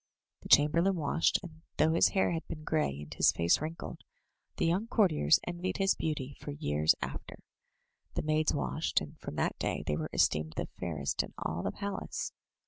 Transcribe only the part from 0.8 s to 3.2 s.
washed— and though his hair had been grey, and